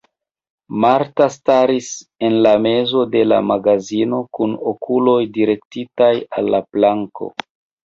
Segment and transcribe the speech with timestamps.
[0.85, 1.89] Marta staris
[2.29, 7.33] en la mezo de la magazeno kun okuloj direktitaj al la planko.